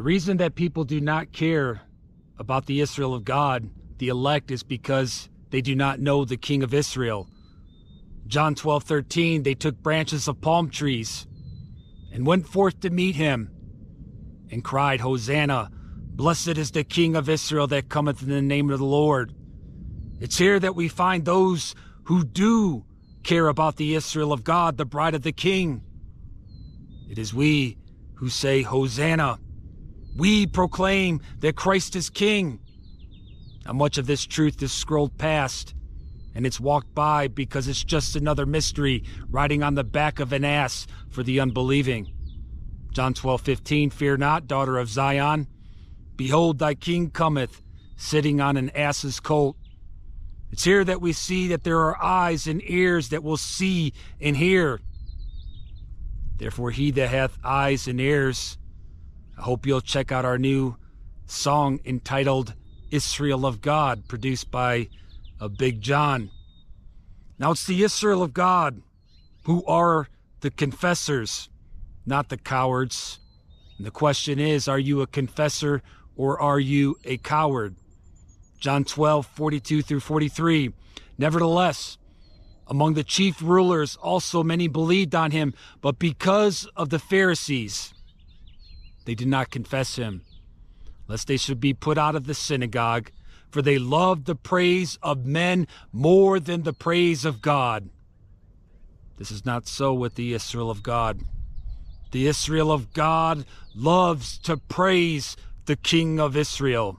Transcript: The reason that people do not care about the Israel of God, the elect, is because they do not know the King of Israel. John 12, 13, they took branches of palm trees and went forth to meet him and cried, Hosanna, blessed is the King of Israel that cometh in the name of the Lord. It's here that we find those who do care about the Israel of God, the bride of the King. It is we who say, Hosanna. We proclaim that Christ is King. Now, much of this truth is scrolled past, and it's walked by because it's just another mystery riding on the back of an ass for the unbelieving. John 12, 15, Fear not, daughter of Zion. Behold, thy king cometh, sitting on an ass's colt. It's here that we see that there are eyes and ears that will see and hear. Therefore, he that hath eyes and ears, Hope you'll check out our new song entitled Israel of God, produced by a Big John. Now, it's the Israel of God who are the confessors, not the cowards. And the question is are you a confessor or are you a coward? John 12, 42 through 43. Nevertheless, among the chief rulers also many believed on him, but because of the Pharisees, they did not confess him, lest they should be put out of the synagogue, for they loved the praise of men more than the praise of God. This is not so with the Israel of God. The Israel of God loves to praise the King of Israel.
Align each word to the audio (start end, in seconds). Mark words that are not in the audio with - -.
The 0.00 0.04
reason 0.04 0.38
that 0.38 0.54
people 0.54 0.84
do 0.84 0.98
not 0.98 1.30
care 1.30 1.82
about 2.38 2.64
the 2.64 2.80
Israel 2.80 3.12
of 3.12 3.22
God, 3.22 3.68
the 3.98 4.08
elect, 4.08 4.50
is 4.50 4.62
because 4.62 5.28
they 5.50 5.60
do 5.60 5.76
not 5.76 6.00
know 6.00 6.24
the 6.24 6.38
King 6.38 6.62
of 6.62 6.72
Israel. 6.72 7.28
John 8.26 8.54
12, 8.54 8.82
13, 8.82 9.42
they 9.42 9.54
took 9.54 9.76
branches 9.82 10.26
of 10.26 10.40
palm 10.40 10.70
trees 10.70 11.26
and 12.14 12.26
went 12.26 12.48
forth 12.48 12.80
to 12.80 12.88
meet 12.88 13.14
him 13.14 13.50
and 14.50 14.64
cried, 14.64 15.02
Hosanna, 15.02 15.70
blessed 15.70 16.56
is 16.56 16.70
the 16.70 16.82
King 16.82 17.14
of 17.14 17.28
Israel 17.28 17.66
that 17.66 17.90
cometh 17.90 18.22
in 18.22 18.30
the 18.30 18.40
name 18.40 18.70
of 18.70 18.78
the 18.78 18.86
Lord. 18.86 19.34
It's 20.18 20.38
here 20.38 20.58
that 20.58 20.74
we 20.74 20.88
find 20.88 21.26
those 21.26 21.74
who 22.04 22.24
do 22.24 22.86
care 23.22 23.48
about 23.48 23.76
the 23.76 23.94
Israel 23.94 24.32
of 24.32 24.44
God, 24.44 24.78
the 24.78 24.86
bride 24.86 25.14
of 25.14 25.24
the 25.24 25.32
King. 25.32 25.82
It 27.10 27.18
is 27.18 27.34
we 27.34 27.76
who 28.14 28.30
say, 28.30 28.62
Hosanna. 28.62 29.38
We 30.16 30.46
proclaim 30.46 31.20
that 31.38 31.56
Christ 31.56 31.96
is 31.96 32.10
King. 32.10 32.60
Now, 33.64 33.72
much 33.72 33.98
of 33.98 34.06
this 34.06 34.24
truth 34.24 34.62
is 34.62 34.72
scrolled 34.72 35.16
past, 35.18 35.74
and 36.34 36.46
it's 36.46 36.60
walked 36.60 36.94
by 36.94 37.28
because 37.28 37.68
it's 37.68 37.84
just 37.84 38.16
another 38.16 38.46
mystery 38.46 39.04
riding 39.28 39.62
on 39.62 39.74
the 39.74 39.84
back 39.84 40.20
of 40.20 40.32
an 40.32 40.44
ass 40.44 40.86
for 41.10 41.22
the 41.22 41.40
unbelieving. 41.40 42.12
John 42.92 43.14
12, 43.14 43.40
15, 43.42 43.90
Fear 43.90 44.16
not, 44.16 44.46
daughter 44.46 44.78
of 44.78 44.88
Zion. 44.88 45.46
Behold, 46.16 46.58
thy 46.58 46.74
king 46.74 47.10
cometh, 47.10 47.62
sitting 47.96 48.40
on 48.40 48.56
an 48.56 48.70
ass's 48.70 49.20
colt. 49.20 49.56
It's 50.50 50.64
here 50.64 50.84
that 50.84 51.00
we 51.00 51.12
see 51.12 51.48
that 51.48 51.62
there 51.62 51.78
are 51.80 52.02
eyes 52.02 52.46
and 52.46 52.60
ears 52.64 53.10
that 53.10 53.22
will 53.22 53.36
see 53.36 53.92
and 54.20 54.36
hear. 54.36 54.80
Therefore, 56.36 56.70
he 56.72 56.90
that 56.92 57.08
hath 57.08 57.38
eyes 57.44 57.86
and 57.86 58.00
ears, 58.00 58.58
Hope 59.40 59.64
you'll 59.64 59.80
check 59.80 60.12
out 60.12 60.26
our 60.26 60.36
new 60.36 60.76
song 61.26 61.80
entitled 61.86 62.54
Israel 62.90 63.46
of 63.46 63.62
God, 63.62 64.06
produced 64.06 64.50
by 64.50 64.88
a 65.40 65.48
Big 65.48 65.80
John. 65.80 66.30
Now, 67.38 67.52
it's 67.52 67.64
the 67.64 67.82
Israel 67.82 68.22
of 68.22 68.34
God 68.34 68.82
who 69.44 69.64
are 69.64 70.08
the 70.40 70.50
confessors, 70.50 71.48
not 72.04 72.28
the 72.28 72.36
cowards. 72.36 73.18
And 73.78 73.86
the 73.86 73.90
question 73.90 74.38
is 74.38 74.68
are 74.68 74.78
you 74.78 75.00
a 75.00 75.06
confessor 75.06 75.82
or 76.16 76.38
are 76.38 76.60
you 76.60 76.96
a 77.04 77.16
coward? 77.16 77.76
John 78.58 78.84
12, 78.84 79.24
42 79.24 79.80
through 79.80 80.00
43. 80.00 80.74
Nevertheless, 81.16 81.96
among 82.66 82.92
the 82.92 83.04
chief 83.04 83.40
rulers 83.40 83.96
also 83.96 84.42
many 84.42 84.68
believed 84.68 85.14
on 85.14 85.30
him, 85.30 85.54
but 85.80 85.98
because 85.98 86.66
of 86.76 86.90
the 86.90 86.98
Pharisees, 86.98 87.94
they 89.04 89.14
did 89.14 89.28
not 89.28 89.50
confess 89.50 89.96
him, 89.96 90.22
lest 91.08 91.26
they 91.26 91.36
should 91.36 91.60
be 91.60 91.74
put 91.74 91.98
out 91.98 92.14
of 92.14 92.26
the 92.26 92.34
synagogue, 92.34 93.10
for 93.50 93.62
they 93.62 93.78
loved 93.78 94.26
the 94.26 94.34
praise 94.34 94.98
of 95.02 95.26
men 95.26 95.66
more 95.92 96.38
than 96.38 96.62
the 96.62 96.72
praise 96.72 97.24
of 97.24 97.42
God. 97.42 97.88
This 99.16 99.30
is 99.30 99.44
not 99.44 99.66
so 99.66 99.92
with 99.92 100.14
the 100.14 100.32
Israel 100.32 100.70
of 100.70 100.82
God. 100.82 101.20
The 102.12 102.26
Israel 102.26 102.72
of 102.72 102.92
God 102.92 103.44
loves 103.74 104.38
to 104.38 104.56
praise 104.56 105.36
the 105.66 105.76
King 105.76 106.18
of 106.18 106.36
Israel. 106.36 106.98